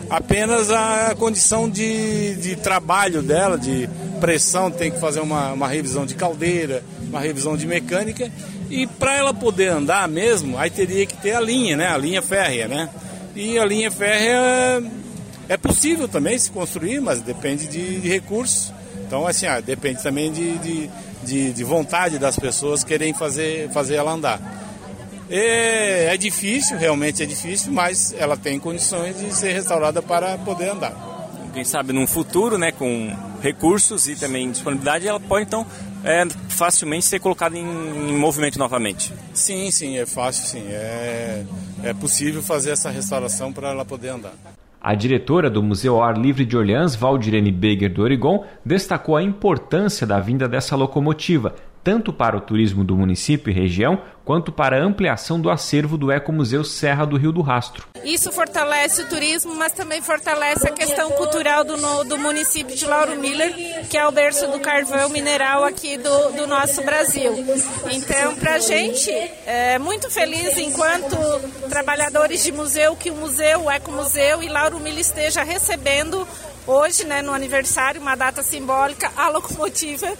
Apenas 0.09 0.69
a 0.69 1.15
condição 1.17 1.69
de, 1.69 2.35
de 2.35 2.55
trabalho 2.55 3.21
dela, 3.21 3.57
de 3.57 3.89
pressão, 4.19 4.69
tem 4.69 4.91
que 4.91 4.99
fazer 4.99 5.19
uma, 5.19 5.53
uma 5.53 5.67
revisão 5.67 6.05
de 6.05 6.15
caldeira, 6.15 6.83
uma 7.01 7.19
revisão 7.19 7.57
de 7.57 7.65
mecânica. 7.65 8.31
E 8.69 8.85
para 8.85 9.15
ela 9.15 9.33
poder 9.33 9.69
andar 9.69 10.07
mesmo, 10.07 10.57
aí 10.57 10.69
teria 10.69 11.05
que 11.05 11.15
ter 11.17 11.33
a 11.33 11.41
linha, 11.41 11.77
né? 11.77 11.87
A 11.87 11.97
linha 11.97 12.21
férrea, 12.21 12.67
né? 12.67 12.89
E 13.35 13.57
a 13.57 13.65
linha 13.65 13.89
férrea 13.89 14.83
é 15.47 15.57
possível 15.57 16.07
também 16.07 16.37
se 16.37 16.49
construir, 16.49 16.99
mas 16.99 17.21
depende 17.21 17.67
de, 17.67 17.99
de 17.99 18.09
recursos. 18.09 18.71
Então, 19.05 19.27
assim, 19.27 19.45
ah, 19.45 19.59
depende 19.59 20.01
também 20.01 20.31
de, 20.31 20.57
de, 20.57 20.89
de, 21.23 21.53
de, 21.53 21.63
vontade 21.63 22.17
das 22.17 22.37
pessoas 22.37 22.83
querem 22.83 23.13
fazer, 23.13 23.69
fazer 23.69 23.95
ela 23.95 24.11
andar. 24.11 24.39
É, 25.29 26.13
é 26.13 26.17
difícil, 26.17 26.77
realmente 26.77 27.21
é 27.21 27.25
difícil, 27.25 27.71
mas 27.71 28.13
ela 28.17 28.35
tem 28.35 28.59
condições 28.59 29.17
de 29.17 29.33
ser 29.35 29.53
restaurada 29.53 30.01
para 30.01 30.37
poder 30.39 30.69
andar. 30.69 30.93
Quem 31.53 31.63
sabe 31.63 31.93
num 31.93 32.05
futuro, 32.05 32.57
né, 32.57 32.71
com 32.71 33.15
recursos 33.41 34.07
e 34.07 34.15
também 34.15 34.51
disponibilidade, 34.51 35.07
ela 35.07 35.19
pode 35.19 35.45
então 35.45 35.65
é, 36.03 36.25
facilmente 36.49 37.05
ser 37.05 37.19
colocada 37.19 37.57
em, 37.57 37.61
em 37.61 38.17
movimento 38.17 38.59
novamente. 38.59 39.13
Sim, 39.33 39.71
sim, 39.71 39.97
é 39.97 40.05
fácil, 40.05 40.45
sim. 40.45 40.65
É, 40.67 41.43
é 41.83 41.93
possível 41.93 42.41
fazer 42.43 42.71
essa 42.71 42.89
restauração 42.89 43.53
para 43.53 43.69
ela 43.69 43.85
poder 43.85 44.09
andar. 44.09 44.33
A 44.87 44.93
diretora 44.93 45.49
do 45.49 45.63
Museu 45.63 45.99
Ar 45.99 46.15
Livre 46.15 46.45
de 46.45 46.55
Orleans, 46.55 46.95
Valdirene 46.95 47.51
Beger 47.51 47.91
do 47.91 48.03
Oregon, 48.03 48.45
destacou 48.63 49.17
a 49.17 49.23
importância 49.23 50.05
da 50.05 50.19
vinda 50.19 50.47
dessa 50.47 50.75
locomotiva, 50.75 51.55
tanto 51.85 52.11
para 52.11 52.35
o 52.35 52.41
turismo 52.41 52.83
do 52.83 52.97
município 52.97 53.51
e 53.51 53.53
região, 53.53 54.01
quanto 54.25 54.51
para 54.51 54.75
a 54.75 54.83
ampliação 54.83 55.39
do 55.39 55.51
acervo 55.51 55.99
do 55.99 56.11
Ecomuseu 56.11 56.63
Serra 56.63 57.05
do 57.05 57.15
Rio 57.15 57.31
do 57.31 57.43
Rastro. 57.43 57.85
Isso 58.03 58.31
fortalece 58.31 59.03
o 59.03 59.07
turismo, 59.07 59.53
mas 59.53 59.71
também 59.71 60.01
fortalece 60.01 60.67
a 60.67 60.71
questão 60.71 61.11
cultural 61.11 61.63
do, 61.63 61.75
do 62.05 62.17
município 62.17 62.75
de 62.75 62.87
Lauro 62.87 63.15
Miller, 63.17 63.87
que 63.87 63.99
é 63.99 64.07
o 64.07 64.11
berço 64.11 64.47
do 64.47 64.59
carvão 64.59 65.09
mineral 65.09 65.63
aqui 65.63 65.95
do, 65.95 66.31
do 66.31 66.47
nosso 66.47 66.81
Brasil. 66.81 67.31
Então, 67.91 68.35
para 68.35 68.55
a 68.55 68.59
gente, 68.59 69.11
é 69.45 69.77
muito 69.77 70.09
feliz 70.09 70.57
enquanto 70.57 71.15
trabalhadores 71.69 72.43
de 72.43 72.51
museu, 72.51 72.95
que 72.95 73.11
o 73.11 73.15
museu, 73.15 73.65
o 73.65 73.71
Ecomuseu 73.71 74.41
e 74.41 74.49
Lauro 74.49 74.79
Miller 74.79 75.01
esteja 75.01 75.43
recebendo 75.43 76.27
hoje, 76.65 77.03
né, 77.05 77.21
no 77.21 77.31
aniversário, 77.31 78.01
uma 78.01 78.15
data 78.15 78.41
simbólica, 78.41 79.11
a 79.15 79.29
locomotiva 79.29 80.11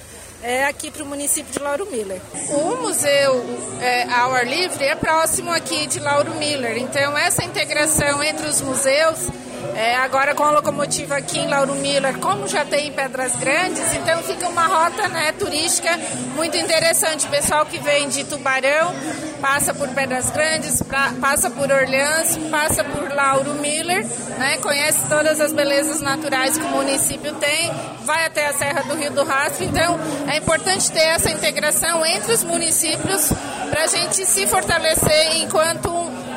é, 0.46 0.66
aqui 0.66 0.92
para 0.92 1.04
o 1.04 1.08
município 1.08 1.52
de 1.52 1.58
Lauro 1.58 1.90
Miller. 1.90 2.22
O 2.50 2.76
museu 2.84 3.44
é, 3.82 4.04
ao 4.04 4.32
ar 4.32 4.46
livre 4.46 4.86
é 4.86 4.96
próximo 4.96 5.52
aqui 5.52 5.88
de 5.88 6.00
Lauro 6.00 6.36
Miller, 6.36 6.78
então 6.78 7.18
essa 7.18 7.44
integração 7.44 8.24
entre 8.24 8.48
os 8.48 8.62
museus 8.62 9.28
é, 9.76 9.96
agora 9.96 10.36
com 10.36 10.44
a 10.44 10.52
locomotiva 10.52 11.18
aqui 11.18 11.40
em 11.40 11.48
Lauro 11.48 11.76
Miller, 11.76 12.18
como 12.20 12.48
já 12.48 12.64
tem 12.64 12.88
em 12.88 12.92
Pedras 12.92 13.36
Grandes, 13.36 13.94
então 13.94 14.22
fica 14.24 14.48
uma 14.48 14.66
rota 14.66 15.08
né, 15.08 15.32
turística 15.34 15.90
muito 16.36 16.58
interessante. 16.58 17.26
O 17.26 17.30
pessoal 17.30 17.66
que 17.66 17.78
vem 17.80 18.08
de 18.10 18.24
Tubarão 18.24 18.94
passa 19.42 19.74
por 19.74 19.88
Pedras 19.90 20.30
Grandes, 20.30 20.82
pra, 20.82 21.14
passa 21.20 21.50
por 21.50 21.72
Orleans, 21.72 22.38
passa 22.50 22.84
por 22.84 23.12
Lauro 23.14 23.54
Miller, 23.56 24.06
né, 24.38 24.58
conhece 24.58 25.00
todas 25.10 25.42
as 25.42 25.52
belezas 25.52 26.02
naturais 26.02 26.58
que 26.58 26.64
o 26.64 26.70
município 26.70 27.34
tem, 27.36 27.72
vai 28.04 28.26
até 28.26 28.48
a 28.48 28.54
Serra 28.54 28.84
do 28.84 28.96
Rio 28.96 29.12
do 29.12 29.24
Rastro. 29.24 29.66
Então 29.66 30.00
é 30.28 30.38
importante 30.38 30.92
ter 30.92 31.04
essa 31.04 31.32
integração 31.32 32.06
entre 32.06 32.34
os 32.34 32.44
municípios 32.44 33.32
para 33.70 33.84
a 33.84 33.88
gente 33.88 34.26
se 34.26 34.48
fortalecer 34.48 35.38
enquanto 35.38 35.90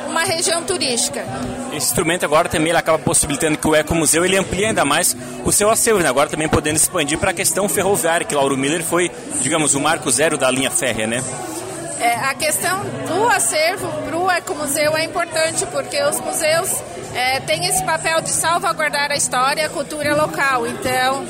uma 0.09 0.23
região 0.23 0.63
turística. 0.63 1.23
Esse 1.69 1.87
instrumento 1.87 2.25
agora 2.25 2.49
também 2.49 2.73
acaba 2.73 2.97
possibilitando 2.99 3.57
que 3.57 3.67
o 3.67 3.75
Ecomuseu 3.75 4.25
ele 4.25 4.37
amplie 4.37 4.65
ainda 4.65 4.83
mais 4.83 5.15
o 5.45 5.51
seu 5.51 5.69
acervo, 5.69 5.99
né? 5.99 6.09
agora 6.09 6.29
também 6.29 6.49
podendo 6.49 6.75
expandir 6.75 7.17
para 7.17 7.31
a 7.31 7.33
questão 7.33 7.69
ferroviária, 7.69 8.25
que 8.25 8.35
Lauro 8.35 8.57
Miller 8.57 8.83
foi, 8.83 9.11
digamos, 9.41 9.75
o 9.75 9.79
marco 9.79 10.09
zero 10.09 10.37
da 10.37 10.49
linha 10.49 10.71
férrea, 10.71 11.07
né? 11.07 11.23
É, 11.99 12.15
a 12.15 12.33
questão 12.33 12.79
do 13.07 13.27
acervo 13.27 13.87
para 14.03 14.17
o 14.17 14.31
Ecomuseu 14.31 14.95
é 14.95 15.03
importante, 15.03 15.65
porque 15.65 16.01
os 16.03 16.19
museus 16.21 16.71
é, 17.13 17.41
têm 17.41 17.65
esse 17.65 17.83
papel 17.83 18.21
de 18.21 18.29
salvaguardar 18.29 19.11
a 19.11 19.15
história 19.15 19.63
e 19.63 19.65
a 19.65 19.69
cultura 19.69 20.15
local. 20.15 20.65
Então, 20.65 21.25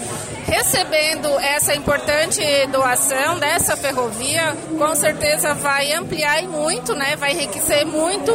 recebendo 0.46 1.28
essa 1.40 1.74
importante 1.74 2.42
doação 2.68 3.40
dessa 3.40 3.76
ferrovia, 3.76 4.56
com 4.78 4.96
certeza 4.96 5.56
vai 5.56 5.92
ampliar 5.94 6.44
muito, 6.44 6.94
né, 6.94 7.16
vai 7.16 7.32
enriquecer 7.32 7.86
muito 7.86 8.32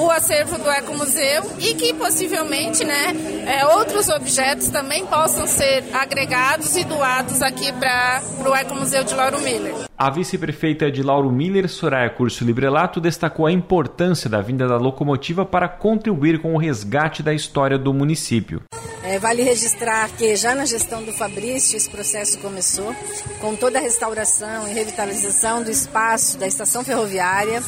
o 0.00 0.10
acervo 0.10 0.56
do 0.58 0.70
Ecomuseu 0.70 1.42
e 1.58 1.74
que 1.74 1.92
possivelmente 1.92 2.84
né, 2.84 3.14
é, 3.46 3.66
outros 3.66 4.08
objetos 4.08 4.68
também 4.70 5.04
possam 5.06 5.46
ser 5.46 5.84
agregados 5.92 6.76
e 6.76 6.84
doados 6.84 7.42
aqui 7.42 7.72
para 7.72 8.22
o 8.46 8.54
Ecomuseu 8.54 9.04
de 9.04 9.14
Lauro 9.14 9.40
Miller. 9.40 9.74
A 9.96 10.10
vice-prefeita 10.10 10.90
de 10.90 11.02
Lauro 11.02 11.30
Miller, 11.30 11.68
Soraya 11.68 12.08
Curso 12.08 12.44
Librelato, 12.44 13.00
destacou 13.00 13.46
a 13.46 13.52
importância 13.52 14.30
da 14.30 14.40
vinda 14.40 14.66
da 14.66 14.78
locomotiva 14.78 15.44
para 15.44 15.68
contribuir 15.68 16.40
com 16.40 16.54
o 16.54 16.58
resgate 16.58 17.22
da 17.22 17.34
história 17.34 17.78
do 17.78 17.92
município. 17.92 18.62
É, 19.02 19.18
vale 19.18 19.42
registrar 19.42 20.08
que 20.10 20.36
já 20.36 20.54
na 20.54 20.64
gestão 20.64 21.02
do 21.02 21.12
Fabrício 21.12 21.76
esse 21.76 21.90
processo 21.90 22.38
começou, 22.38 22.94
com 23.40 23.54
toda 23.56 23.78
a 23.78 23.82
restauração 23.82 24.68
e 24.68 24.72
revitalização 24.72 25.62
do 25.62 25.70
espaço 25.70 26.38
da 26.38 26.46
estação 26.46 26.84
ferroviária, 26.84 27.62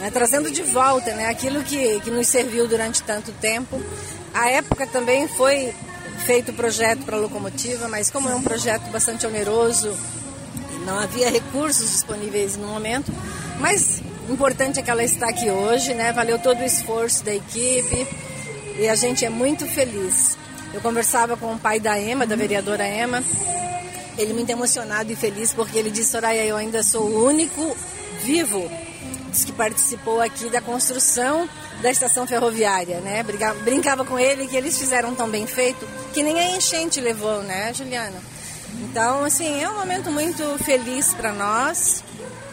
né, 0.00 0.10
trazendo 0.10 0.50
de 0.50 0.62
volta 0.62 1.14
né, 1.14 1.26
aquilo 1.26 1.62
que, 1.62 2.00
que 2.00 2.10
nos 2.10 2.26
serviu 2.26 2.66
durante 2.66 3.02
tanto 3.02 3.30
tempo. 3.32 3.80
A 4.34 4.48
época 4.48 4.86
também 4.86 5.28
foi 5.28 5.72
feito 6.26 6.50
o 6.50 6.54
projeto 6.54 7.04
para 7.04 7.16
a 7.16 7.20
locomotiva, 7.20 7.86
mas 7.86 8.10
como 8.10 8.28
é 8.28 8.34
um 8.34 8.42
projeto 8.42 8.90
bastante 8.90 9.26
oneroso, 9.26 9.96
não 10.84 10.98
havia 10.98 11.30
recursos 11.30 11.90
disponíveis 11.90 12.56
no 12.56 12.66
momento, 12.66 13.12
mas 13.58 14.02
importante 14.32 14.78
é 14.78 14.82
que 14.82 14.90
ela 14.90 15.02
está 15.02 15.28
aqui 15.28 15.50
hoje, 15.50 15.92
né? 15.94 16.12
Valeu 16.12 16.38
todo 16.38 16.60
o 16.60 16.64
esforço 16.64 17.24
da 17.24 17.34
equipe 17.34 18.06
e 18.78 18.88
a 18.88 18.94
gente 18.94 19.24
é 19.24 19.30
muito 19.30 19.66
feliz. 19.66 20.38
Eu 20.72 20.80
conversava 20.80 21.36
com 21.36 21.52
o 21.52 21.58
pai 21.58 21.80
da 21.80 21.98
Ema, 21.98 22.26
da 22.26 22.36
vereadora 22.36 22.86
Ema, 22.86 23.22
ele 24.16 24.32
muito 24.32 24.50
emocionado 24.50 25.12
e 25.12 25.16
feliz 25.16 25.52
porque 25.52 25.76
ele 25.76 25.90
disse, 25.90 26.12
Soraya, 26.12 26.44
eu 26.44 26.56
ainda 26.56 26.82
sou 26.82 27.02
o 27.02 27.26
único 27.26 27.76
vivo 28.24 28.70
que 29.44 29.52
participou 29.52 30.20
aqui 30.20 30.50
da 30.50 30.60
construção 30.60 31.48
da 31.80 31.90
estação 31.90 32.26
ferroviária, 32.26 33.00
né? 33.00 33.24
Brincava 33.64 34.04
com 34.04 34.18
ele 34.18 34.46
que 34.46 34.56
eles 34.56 34.78
fizeram 34.78 35.14
tão 35.14 35.28
bem 35.28 35.46
feito 35.46 35.86
que 36.12 36.22
nem 36.22 36.38
a 36.38 36.56
enchente 36.56 37.00
levou, 37.00 37.42
né, 37.42 37.72
Juliana? 37.72 38.20
Então, 38.82 39.24
assim, 39.24 39.62
é 39.62 39.68
um 39.68 39.78
momento 39.78 40.10
muito 40.10 40.42
feliz 40.64 41.14
para 41.14 41.32
nós. 41.32 42.02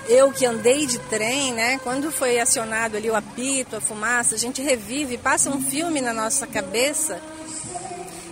Eu 0.07 0.31
que 0.31 0.45
andei 0.45 0.85
de 0.85 0.99
trem, 0.99 1.53
né? 1.53 1.79
Quando 1.83 2.11
foi 2.11 2.39
acionado 2.39 2.95
ali 2.95 3.09
o 3.09 3.15
apito, 3.15 3.75
a 3.75 3.81
fumaça, 3.81 4.35
a 4.35 4.37
gente 4.37 4.61
revive, 4.61 5.17
passa 5.17 5.49
um 5.49 5.61
filme 5.61 5.99
na 5.99 6.13
nossa 6.13 6.47
cabeça. 6.47 7.19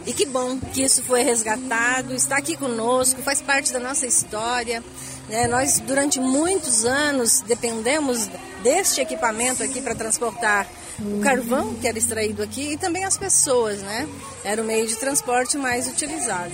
E 0.06 0.14
que 0.14 0.26
bom 0.26 0.60
que 0.60 0.84
isso 0.84 1.04
foi 1.04 1.24
resgatado, 1.24 2.14
está 2.14 2.38
aqui 2.38 2.56
conosco, 2.56 3.22
faz 3.24 3.42
parte 3.42 3.74
da 3.74 3.80
nossa 3.80 4.06
história. 4.06 4.84
Né? 5.30 5.48
Nós, 5.48 5.80
durante 5.80 6.20
muitos 6.20 6.86
anos, 6.86 7.42
dependemos 7.42 8.30
deste 8.64 9.02
equipamento 9.02 9.64
aqui 9.64 9.82
para 9.82 9.96
transportar 9.96 10.68
o 11.00 11.20
carvão 11.20 11.74
que 11.76 11.88
era 11.88 11.98
extraído 11.98 12.42
aqui 12.42 12.74
e 12.74 12.78
também 12.78 13.04
as 13.04 13.18
pessoas, 13.18 13.80
né? 13.82 14.08
Era 14.44 14.62
o 14.62 14.66
meio 14.66 14.88
de 14.88 14.96
transporte 14.96 15.58
mais 15.58 15.88
utilizado. 15.88 16.54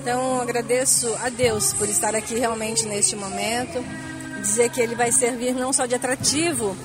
Então, 0.00 0.40
agradeço 0.40 1.12
a 1.22 1.28
Deus 1.28 1.72
por 1.72 1.88
estar 1.88 2.14
aqui 2.14 2.34
realmente 2.38 2.86
neste 2.86 3.16
momento, 3.16 3.84
dizer 4.40 4.70
que 4.70 4.80
ele 4.80 4.94
vai 4.94 5.10
servir 5.10 5.54
não 5.54 5.72
só 5.72 5.86
de 5.86 5.94
atrativo 5.94 6.76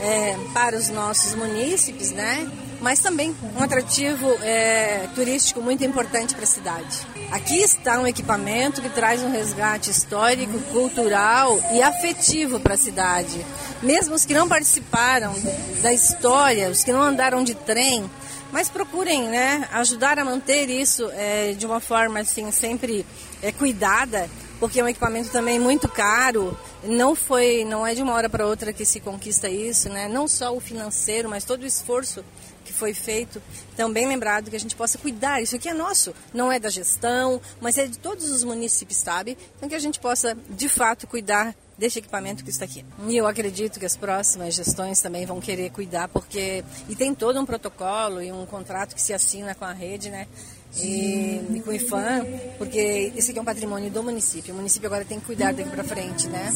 é, 0.00 0.36
para 0.54 0.76
os 0.76 0.88
nossos 0.88 1.34
munícipes, 1.34 2.12
né? 2.12 2.48
Mas 2.80 3.00
também 3.00 3.34
um 3.56 3.62
atrativo 3.62 4.26
é, 4.42 5.08
turístico 5.14 5.60
muito 5.60 5.84
importante 5.84 6.34
para 6.34 6.44
a 6.44 6.46
cidade. 6.46 7.06
Aqui 7.30 7.56
está 7.56 8.00
um 8.00 8.06
equipamento 8.06 8.80
que 8.80 8.88
traz 8.88 9.22
um 9.22 9.30
resgate 9.30 9.90
histórico, 9.90 10.58
cultural 10.72 11.58
e 11.72 11.82
afetivo 11.82 12.60
para 12.60 12.74
a 12.74 12.78
cidade. 12.78 13.44
Mesmo 13.82 14.14
os 14.14 14.24
que 14.24 14.34
não 14.34 14.48
participaram 14.48 15.34
da 15.82 15.92
história, 15.92 16.70
os 16.70 16.84
que 16.84 16.92
não 16.92 17.02
andaram 17.02 17.42
de 17.42 17.54
trem, 17.54 18.08
mas 18.50 18.68
procurem 18.68 19.28
né, 19.28 19.68
ajudar 19.72 20.18
a 20.18 20.24
manter 20.24 20.70
isso 20.70 21.10
é, 21.12 21.52
de 21.52 21.66
uma 21.66 21.80
forma 21.80 22.20
assim 22.20 22.50
sempre 22.50 23.04
é, 23.42 23.52
cuidada, 23.52 24.28
porque 24.58 24.80
é 24.80 24.84
um 24.84 24.88
equipamento 24.88 25.30
também 25.30 25.58
muito 25.58 25.88
caro. 25.88 26.56
Não 26.82 27.14
foi, 27.14 27.64
não 27.64 27.86
é 27.86 27.94
de 27.94 28.02
uma 28.02 28.14
hora 28.14 28.28
para 28.28 28.46
outra 28.46 28.72
que 28.72 28.84
se 28.84 29.00
conquista 29.00 29.48
isso, 29.48 29.88
né? 29.88 30.08
Não 30.08 30.26
só 30.26 30.54
o 30.54 30.60
financeiro, 30.60 31.28
mas 31.28 31.44
todo 31.44 31.62
o 31.62 31.66
esforço 31.66 32.24
que 32.68 32.72
foi 32.74 32.92
feito. 32.92 33.42
Também 33.74 34.06
lembrado 34.06 34.50
que 34.50 34.56
a 34.56 34.60
gente 34.60 34.76
possa 34.76 34.98
cuidar. 34.98 35.40
Isso 35.42 35.56
aqui 35.56 35.68
é 35.68 35.74
nosso, 35.74 36.14
não 36.34 36.52
é 36.52 36.60
da 36.60 36.68
gestão, 36.68 37.40
mas 37.60 37.78
é 37.78 37.86
de 37.86 37.98
todos 37.98 38.30
os 38.30 38.44
municípios, 38.44 38.98
sabe? 38.98 39.38
Então 39.56 39.68
que 39.68 39.74
a 39.74 39.78
gente 39.78 39.98
possa 39.98 40.36
de 40.50 40.68
fato 40.68 41.06
cuidar 41.06 41.54
deste 41.78 42.00
equipamento 42.00 42.44
que 42.44 42.50
está 42.50 42.66
aqui. 42.66 42.84
E 43.06 43.16
eu 43.16 43.26
acredito 43.26 43.78
que 43.78 43.86
as 43.86 43.96
próximas 43.96 44.54
gestões 44.54 45.00
também 45.00 45.24
vão 45.24 45.40
querer 45.40 45.70
cuidar, 45.70 46.08
porque 46.08 46.62
e 46.88 46.94
tem 46.94 47.14
todo 47.14 47.40
um 47.40 47.46
protocolo 47.46 48.20
e 48.20 48.30
um 48.30 48.44
contrato 48.44 48.94
que 48.94 49.00
se 49.00 49.14
assina 49.14 49.54
com 49.54 49.64
a 49.64 49.72
rede, 49.72 50.10
né? 50.10 50.26
E, 50.76 51.40
e, 51.54 51.62
com 51.64 51.70
o 51.70 51.74
IFAM, 51.74 52.26
porque 52.58 53.12
esse 53.16 53.30
aqui 53.30 53.38
é 53.38 53.42
um 53.42 53.44
patrimônio 53.44 53.90
do 53.90 54.02
município. 54.02 54.52
O 54.52 54.56
município 54.56 54.86
agora 54.86 55.04
tem 55.04 55.18
que 55.18 55.24
cuidar 55.24 55.54
daqui 55.54 55.70
para 55.70 55.82
frente, 55.82 56.28
né? 56.28 56.52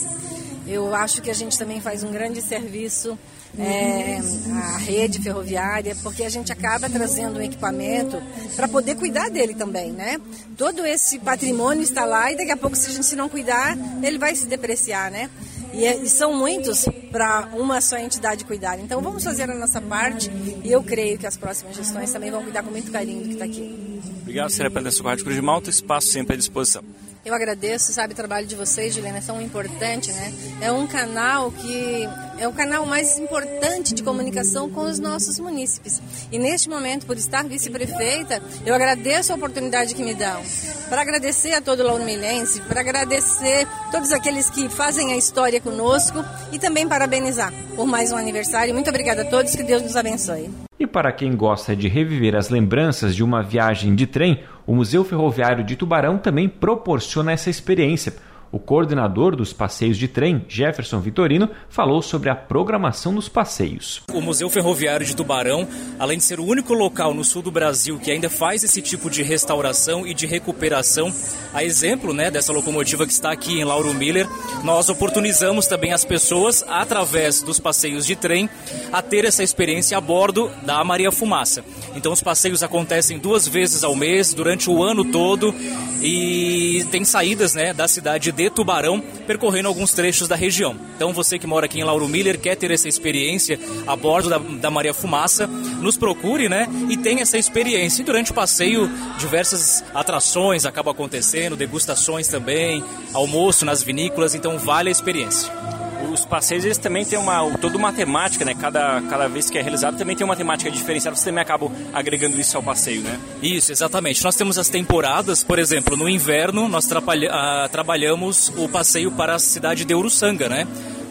Eu 0.67 0.95
acho 0.95 1.21
que 1.21 1.31
a 1.31 1.35
gente 1.35 1.59
também 1.59 1.81
faz 1.81 2.03
um 2.05 2.11
grande 2.11 2.41
serviço 2.41 3.19
é, 3.59 4.19
à 4.51 4.79
rede 4.79 5.21
ferroviária, 5.21 5.95
porque 6.03 6.23
a 6.23 6.29
gente 6.29 6.53
acaba 6.53 6.89
trazendo 6.89 7.39
um 7.39 7.43
equipamento 7.43 8.23
para 8.57 8.67
poder 8.69 8.95
cuidar 8.97 9.29
dele 9.29 9.55
também, 9.55 9.93
né? 9.93 10.21
Todo 10.57 10.87
esse 10.87 11.19
patrimônio 11.19 11.83
está 11.83 12.05
lá 12.05 12.33
e 12.33 12.37
daqui 12.37 12.51
a 12.51 12.57
pouco, 12.57 12.77
se 12.77 12.89
a 12.89 12.93
gente 12.93 13.15
não 13.17 13.29
cuidar, 13.29 13.77
ele 14.03 14.19
vai 14.19 14.35
se 14.35 14.47
depreciar, 14.47 15.11
né? 15.11 15.29
E, 15.75 15.85
é, 15.87 15.97
e 15.97 16.09
são 16.09 16.35
muitos 16.35 16.87
para 17.11 17.49
uma 17.55 17.81
só 17.81 17.99
entidade 17.99 18.45
cuidar. 18.45 18.79
Então 18.79 19.01
vamos 19.01 19.25
fazer 19.25 19.51
a 19.51 19.55
nossa 19.55 19.81
parte 19.81 20.31
e 20.63 20.71
eu 20.71 20.83
creio 20.83 21.19
que 21.19 21.27
as 21.27 21.37
próximas 21.37 21.77
gestões 21.77 22.13
também 22.13 22.31
vão 22.31 22.43
cuidar 22.43 22.63
com 22.63 22.71
muito 22.71 22.91
carinho 22.91 23.23
do 23.23 23.29
que 23.29 23.33
está 23.35 23.45
aqui. 23.45 24.01
Obrigado, 24.23 24.51
senhora 24.51 24.71
Presidente 24.71 25.03
do 25.03 25.09
Rádio 25.09 25.25
Cruz 25.25 25.37
de 25.37 25.43
Malta, 25.43 25.71
espaço 25.71 26.09
sempre 26.09 26.35
à 26.35 26.39
disposição. 26.39 26.83
Eu 27.25 27.35
agradeço, 27.35 27.93
sabe, 27.93 28.15
o 28.15 28.17
trabalho 28.17 28.49
de 28.49 28.57
vocês, 28.57 28.93
Juliana, 28.93 29.19
é 29.19 29.21
tão 29.21 29.41
importante, 29.41 30.11
né? 30.11 30.33
É 30.61 30.73
um 30.73 30.89
canal 30.89 31.53
que 31.53 32.09
é 32.37 32.49
o 32.49 32.53
canal 32.53 32.85
mais 32.85 33.17
importante 33.17 33.95
de 33.95 34.03
comunicação 34.03 34.69
com 34.69 34.81
os 34.81 34.99
nossos 34.99 35.39
munícipes. 35.39 36.03
E 36.33 36.39
neste 36.39 36.69
momento, 36.69 37.07
por 37.07 37.17
estar 37.17 37.45
vice-prefeita, 37.45 38.43
eu 38.67 38.75
agradeço 38.75 39.33
a 39.33 39.37
oportunidade 39.37 39.95
que 39.95 40.03
me 40.03 40.15
dão. 40.15 40.43
Para 40.89 41.03
agradecer 41.03 41.53
a 41.53 41.61
todo 41.61 41.81
o 41.81 41.87
Laumilense, 41.87 42.61
para 42.63 42.81
agradecer 42.81 43.69
todos 43.93 44.11
aqueles 44.11 44.51
que 44.51 44.69
fazem 44.69 45.13
a 45.13 45.17
história 45.17 45.61
conosco 45.61 46.25
e 46.51 46.59
também 46.59 46.89
parabenizar 46.89 47.53
por 47.77 47.87
mais 47.87 48.11
um 48.11 48.17
aniversário. 48.17 48.75
Muito 48.75 48.91
obrigada 48.91 49.23
a 49.23 49.25
todos, 49.25 49.55
que 49.55 49.63
Deus 49.63 49.81
nos 49.81 49.95
abençoe. 49.95 50.51
Para 50.93 51.11
quem 51.11 51.35
gosta 51.35 51.75
de 51.75 51.89
reviver 51.89 52.37
as 52.37 52.51
lembranças 52.51 53.17
de 53.17 53.25
uma 53.25 53.43
viagem 53.43 53.95
de 53.95 54.07
trem, 54.07 54.41
o 54.67 54.75
Museu 54.75 55.03
Ferroviário 55.03 55.65
de 55.65 55.75
Tubarão 55.75 56.19
também 56.19 56.47
proporciona 56.47 57.33
essa 57.33 57.49
experiência. 57.49 58.13
O 58.53 58.59
coordenador 58.59 59.35
dos 59.35 59.51
passeios 59.51 59.97
de 59.97 60.07
trem, 60.07 60.45
Jefferson 60.47 61.01
Vitorino, 61.01 61.49
falou 61.71 62.03
sobre 62.03 62.29
a 62.29 62.35
programação 62.37 63.15
dos 63.15 63.27
passeios. 63.27 64.03
O 64.13 64.21
Museu 64.21 64.51
Ferroviário 64.51 65.07
de 65.07 65.17
Tubarão, 65.17 65.67
além 65.99 66.19
de 66.19 66.25
ser 66.25 66.39
o 66.39 66.45
único 66.45 66.75
local 66.75 67.15
no 67.15 67.25
sul 67.25 67.41
do 67.41 67.51
Brasil 67.51 67.99
que 67.99 68.11
ainda 68.11 68.29
faz 68.29 68.63
esse 68.63 68.83
tipo 68.83 69.09
de 69.09 69.23
restauração 69.23 70.07
e 70.07 70.13
de 70.13 70.27
recuperação, 70.27 71.11
a 71.55 71.65
exemplo 71.65 72.13
né, 72.13 72.31
dessa 72.31 72.53
locomotiva 72.53 73.07
que 73.07 73.13
está 73.13 73.33
aqui 73.33 73.59
em 73.59 73.65
Lauro 73.65 73.95
Miller, 73.95 74.29
nós 74.63 74.91
oportunizamos 74.91 75.67
também 75.67 75.95
as 75.95 76.05
pessoas, 76.05 76.63
através 76.69 77.41
dos 77.41 77.59
passeios 77.59 78.05
de 78.05 78.15
trem, 78.17 78.51
a 78.93 79.01
ter 79.01 79.25
essa 79.25 79.43
experiência 79.43 79.97
a 79.97 80.01
bordo 80.01 80.51
da 80.61 80.85
Maria 80.85 81.11
Fumaça. 81.11 81.65
Então 81.97 82.13
os 82.13 82.23
passeios 82.23 82.63
acontecem 82.63 83.19
duas 83.19 83.49
vezes 83.49 83.83
ao 83.83 83.97
mês, 83.97 84.35
durante 84.35 84.69
o 84.69 84.83
ano 84.83 85.07
todo, 85.07 85.55
e 86.03 86.85
tem 86.91 87.03
saídas 87.03 87.55
né, 87.55 87.73
da 87.73 87.89
cidade 87.89 88.25
de 88.25 88.42
de 88.49 88.51
Tubarão, 88.51 89.01
percorrendo 89.27 89.69
alguns 89.69 89.93
trechos 89.93 90.29
da 90.29 90.37
região. 90.37 90.77
Então 90.97 91.13
você 91.13 91.39
que 91.39 91.47
mora 91.47 91.67
aqui 91.67 91.81
em 91.81 91.85
Lauro 91.85 92.09
Miller, 92.09 92.39
quer 92.39 92.57
ter 92.57 92.71
essa 92.71 92.89
experiência 92.89 93.59
a 93.87 93.97
bordo 93.97 94.29
da, 94.29 94.39
da 94.39 94.71
Maria 94.71 94.95
Fumaça, 94.95 95.47
nos 95.47 95.97
procure, 95.97 96.49
né? 96.49 96.69
E 96.89 96.97
tenha 96.97 97.23
essa 97.23 97.39
experiência. 97.39 98.03
E 98.03 98.05
durante 98.05 98.31
o 98.31 98.35
passeio, 98.35 98.91
diversas 99.19 99.85
atrações 99.95 100.65
acabam 100.65 100.93
acontecendo, 100.93 101.57
degustações 101.57 102.29
também, 102.29 102.85
almoço 103.13 103.65
nas 103.65 103.83
vinícolas, 103.83 104.35
então 104.35 104.59
vale 104.59 104.89
a 104.89 104.93
experiência 104.93 105.72
os 106.13 106.25
passeios 106.25 106.65
eles 106.65 106.79
também 106.79 107.05
têm 107.05 107.19
uma 107.19 107.51
toda 107.59 107.77
uma 107.77 107.93
temática, 107.93 108.45
né? 108.45 108.55
Cada, 108.55 109.01
cada 109.03 109.29
vez 109.29 109.51
que 109.51 109.59
é 109.59 109.63
realizado 109.63 109.97
também 109.97 110.15
tem 110.15 110.25
uma 110.25 110.37
temática 110.37 110.71
diferenciada. 110.71 111.17
Você 111.17 111.27
também 111.27 111.43
acaba 111.43 111.71
agregando 111.93 112.39
isso 112.41 112.57
ao 112.57 112.63
passeio, 112.63 113.03
né? 113.03 113.19
Isso, 113.43 113.73
exatamente. 113.73 114.23
Nós 114.23 114.35
temos 114.35 114.59
as 114.59 114.69
temporadas, 114.69 115.43
por 115.43 115.59
exemplo, 115.59 115.97
no 115.97 116.09
inverno 116.09 116.69
nós 116.69 116.87
trabalha, 116.87 117.31
uh, 117.31 117.69
trabalhamos 117.69 118.53
o 118.57 118.69
passeio 118.69 119.11
para 119.11 119.35
a 119.35 119.39
cidade 119.39 119.85
de 119.85 119.95
Uruçanga, 119.95 120.49
né? 120.49 120.67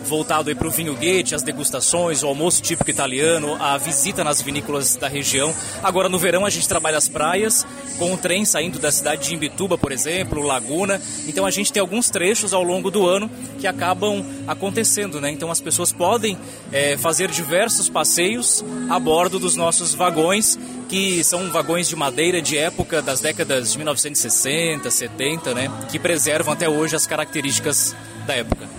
Voltado 0.05 0.53
para 0.55 0.67
o 0.67 0.71
vinho 0.71 0.95
guete, 0.95 1.35
as 1.35 1.43
degustações, 1.43 2.23
o 2.23 2.27
almoço 2.27 2.61
típico 2.61 2.89
italiano, 2.89 3.55
a 3.59 3.77
visita 3.77 4.23
nas 4.23 4.41
vinícolas 4.41 4.95
da 4.95 5.07
região. 5.07 5.53
Agora 5.83 6.09
no 6.09 6.19
verão 6.19 6.45
a 6.45 6.49
gente 6.49 6.67
trabalha 6.67 6.97
as 6.97 7.07
praias, 7.07 7.65
com 7.97 8.13
o 8.13 8.17
trem 8.17 8.45
saindo 8.45 8.79
da 8.79 8.91
cidade 8.91 9.27
de 9.27 9.35
Imbituba, 9.35 9.77
por 9.77 9.91
exemplo, 9.91 10.41
Laguna. 10.41 11.01
Então 11.27 11.45
a 11.45 11.51
gente 11.51 11.71
tem 11.71 11.79
alguns 11.79 12.09
trechos 12.09 12.53
ao 12.53 12.63
longo 12.63 12.89
do 12.89 13.05
ano 13.07 13.29
que 13.59 13.67
acabam 13.67 14.25
acontecendo, 14.47 15.21
né? 15.21 15.31
Então 15.31 15.51
as 15.51 15.61
pessoas 15.61 15.91
podem 15.91 16.37
é, 16.71 16.97
fazer 16.97 17.29
diversos 17.29 17.89
passeios 17.89 18.63
a 18.89 18.99
bordo 18.99 19.39
dos 19.39 19.55
nossos 19.55 19.93
vagões, 19.93 20.57
que 20.89 21.23
são 21.23 21.51
vagões 21.51 21.87
de 21.87 21.95
madeira 21.95 22.41
de 22.41 22.57
época 22.57 23.01
das 23.01 23.21
décadas 23.21 23.71
de 23.71 23.77
1960, 23.77 24.89
70, 24.89 25.53
né? 25.53 25.71
Que 25.91 25.99
preservam 25.99 26.53
até 26.53 26.67
hoje 26.67 26.95
as 26.95 27.05
características 27.05 27.95
da 28.25 28.35
época. 28.35 28.70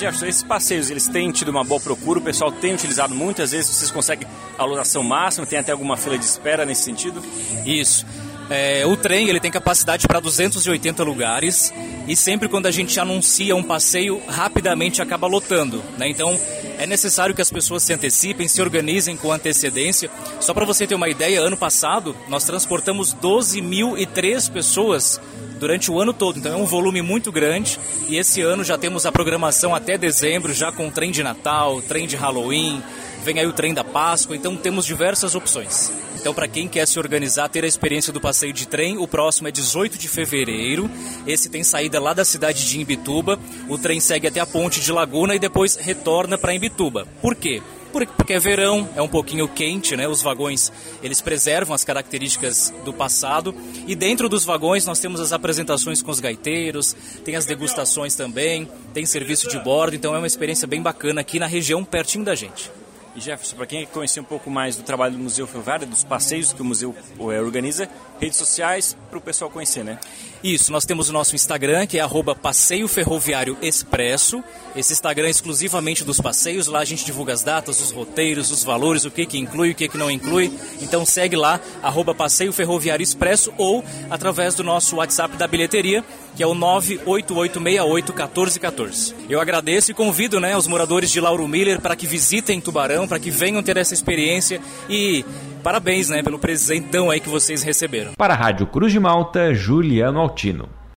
Jefferson, 0.00 0.26
esses 0.26 0.42
passeios, 0.42 0.90
eles 0.90 1.06
têm 1.06 1.30
tido 1.30 1.50
uma 1.50 1.62
boa 1.62 1.80
procura, 1.80 2.18
o 2.18 2.22
pessoal 2.22 2.50
tem 2.50 2.72
utilizado 2.72 3.14
muitas 3.14 3.52
vezes, 3.52 3.76
vocês 3.76 3.90
conseguem 3.90 4.26
a 4.56 4.64
lotação 4.64 5.02
máxima, 5.02 5.46
tem 5.46 5.58
até 5.58 5.72
alguma 5.72 5.96
fila 5.96 6.16
de 6.16 6.24
espera 6.24 6.64
nesse 6.64 6.82
sentido? 6.82 7.22
Isso. 7.66 8.06
É, 8.48 8.84
o 8.84 8.96
trem 8.96 9.28
ele 9.28 9.38
tem 9.38 9.50
capacidade 9.50 10.08
para 10.08 10.18
280 10.18 11.04
lugares 11.04 11.72
e 12.08 12.16
sempre 12.16 12.48
quando 12.48 12.66
a 12.66 12.70
gente 12.72 12.98
anuncia 12.98 13.54
um 13.54 13.62
passeio, 13.62 14.20
rapidamente 14.26 15.00
acaba 15.00 15.28
lotando. 15.28 15.80
Né? 15.96 16.08
Então 16.08 16.36
é 16.76 16.84
necessário 16.84 17.32
que 17.32 17.40
as 17.40 17.50
pessoas 17.50 17.84
se 17.84 17.92
antecipem, 17.92 18.48
se 18.48 18.60
organizem 18.60 19.16
com 19.16 19.30
antecedência. 19.30 20.10
Só 20.40 20.52
para 20.52 20.64
você 20.64 20.84
ter 20.84 20.96
uma 20.96 21.08
ideia, 21.08 21.40
ano 21.40 21.56
passado 21.56 22.16
nós 22.26 22.42
transportamos 22.42 23.14
12.003 23.14 24.50
pessoas 24.50 25.20
durante 25.60 25.90
o 25.90 26.00
ano 26.00 26.12
todo. 26.12 26.38
Então 26.38 26.52
é 26.52 26.56
um 26.56 26.64
volume 26.64 27.02
muito 27.02 27.30
grande 27.30 27.78
e 28.08 28.16
esse 28.16 28.40
ano 28.40 28.64
já 28.64 28.76
temos 28.76 29.04
a 29.06 29.12
programação 29.12 29.74
até 29.74 29.96
dezembro, 29.96 30.52
já 30.52 30.72
com 30.72 30.90
trem 30.90 31.12
de 31.12 31.22
Natal, 31.22 31.80
trem 31.82 32.06
de 32.06 32.16
Halloween, 32.16 32.82
vem 33.22 33.38
aí 33.38 33.46
o 33.46 33.52
trem 33.52 33.74
da 33.74 33.84
Páscoa, 33.84 34.34
então 34.34 34.56
temos 34.56 34.86
diversas 34.86 35.34
opções. 35.34 35.92
Então, 36.18 36.34
para 36.34 36.48
quem 36.48 36.68
quer 36.68 36.86
se 36.86 36.98
organizar, 36.98 37.48
ter 37.48 37.64
a 37.64 37.68
experiência 37.68 38.12
do 38.12 38.20
passeio 38.20 38.52
de 38.52 38.66
trem, 38.66 38.98
o 38.98 39.08
próximo 39.08 39.48
é 39.48 39.50
18 39.50 39.96
de 39.96 40.06
fevereiro. 40.06 40.90
Esse 41.26 41.48
tem 41.48 41.64
saída 41.64 41.98
lá 41.98 42.12
da 42.12 42.26
cidade 42.26 42.68
de 42.68 42.78
Imbituba. 42.78 43.38
O 43.68 43.78
trem 43.78 44.00
segue 44.00 44.26
até 44.26 44.38
a 44.38 44.44
ponte 44.44 44.80
de 44.80 44.92
Laguna 44.92 45.34
e 45.34 45.38
depois 45.38 45.76
retorna 45.76 46.36
para 46.36 46.54
Imbituba. 46.54 47.06
Por 47.22 47.34
quê? 47.34 47.62
Porque 47.90 48.32
é 48.32 48.38
verão, 48.38 48.88
é 48.94 49.02
um 49.02 49.08
pouquinho 49.08 49.48
quente, 49.48 49.96
né? 49.96 50.06
Os 50.08 50.22
vagões, 50.22 50.72
eles 51.02 51.20
preservam 51.20 51.74
as 51.74 51.84
características 51.84 52.72
do 52.84 52.92
passado. 52.92 53.54
E 53.86 53.94
dentro 53.94 54.28
dos 54.28 54.44
vagões 54.44 54.86
nós 54.86 55.00
temos 55.00 55.20
as 55.20 55.32
apresentações 55.32 56.00
com 56.02 56.10
os 56.10 56.20
gaiteiros, 56.20 56.96
tem 57.24 57.36
as 57.36 57.44
degustações 57.44 58.14
também, 58.14 58.68
tem 58.94 59.04
serviço 59.04 59.48
de 59.48 59.58
bordo, 59.58 59.96
então 59.96 60.14
é 60.14 60.18
uma 60.18 60.26
experiência 60.26 60.66
bem 60.66 60.80
bacana 60.80 61.20
aqui 61.20 61.38
na 61.38 61.46
região, 61.46 61.84
pertinho 61.84 62.24
da 62.24 62.34
gente. 62.34 62.70
E 63.14 63.20
Jefferson, 63.20 63.56
para 63.56 63.66
quem 63.66 63.84
quer 63.84 63.92
conhecer 63.92 64.20
um 64.20 64.24
pouco 64.24 64.48
mais 64.48 64.76
do 64.76 64.84
trabalho 64.84 65.14
do 65.14 65.18
Museu 65.18 65.46
Ferroviário, 65.46 65.86
dos 65.86 66.04
passeios 66.04 66.52
que 66.52 66.62
o 66.62 66.64
museu 66.64 66.94
é, 67.18 67.40
organiza, 67.40 67.88
redes 68.20 68.38
sociais 68.38 68.96
para 69.08 69.18
o 69.18 69.20
pessoal 69.20 69.50
conhecer, 69.50 69.82
né? 69.82 69.98
Isso, 70.42 70.72
nós 70.72 70.86
temos 70.86 71.10
o 71.10 71.12
nosso 71.12 71.34
Instagram, 71.34 71.86
que 71.86 71.98
é 71.98 72.00
arroba 72.00 72.34
Passeio 72.34 72.88
Ferroviário 72.88 73.58
Expresso. 73.60 74.42
Esse 74.74 74.94
Instagram 74.94 75.26
é 75.26 75.30
exclusivamente 75.30 76.02
dos 76.02 76.18
passeios. 76.18 76.66
Lá 76.66 76.78
a 76.78 76.84
gente 76.84 77.04
divulga 77.04 77.34
as 77.34 77.42
datas, 77.42 77.78
os 77.78 77.90
roteiros, 77.90 78.50
os 78.50 78.64
valores, 78.64 79.04
o 79.04 79.10
que, 79.10 79.26
que 79.26 79.36
inclui, 79.36 79.72
o 79.72 79.74
que, 79.74 79.86
que 79.86 79.98
não 79.98 80.10
inclui. 80.10 80.50
Então 80.80 81.04
segue 81.04 81.36
lá, 81.36 81.60
arroba 81.82 82.14
Passeio 82.14 82.54
Ferroviário 82.54 83.02
Expresso 83.02 83.52
ou 83.58 83.84
através 84.08 84.54
do 84.54 84.64
nosso 84.64 84.96
WhatsApp 84.96 85.36
da 85.36 85.46
bilheteria, 85.46 86.02
que 86.34 86.42
é 86.42 86.46
o 86.46 86.54
988681414. 86.54 89.12
Eu 89.28 89.42
agradeço 89.42 89.90
e 89.90 89.94
convido 89.94 90.40
né, 90.40 90.56
os 90.56 90.66
moradores 90.66 91.10
de 91.10 91.20
Lauro 91.20 91.46
Miller 91.46 91.82
para 91.82 91.94
que 91.94 92.06
visitem 92.06 92.62
Tubarão, 92.62 93.06
para 93.06 93.18
que 93.18 93.30
venham 93.30 93.62
ter 93.62 93.76
essa 93.76 93.92
experiência 93.92 94.58
e 94.88 95.22
Parabéns, 95.62 96.08
né, 96.08 96.22
pelo 96.22 96.38
presentão 96.38 97.10
aí 97.10 97.20
que 97.20 97.28
vocês 97.28 97.62
receberam. 97.62 98.12
Para 98.16 98.34
a 98.34 98.36
Rádio 98.36 98.66
Cruz 98.66 98.92
de 98.92 99.00
Malta, 99.00 99.54
Juliano 99.54 100.18
Altino. 100.18 100.79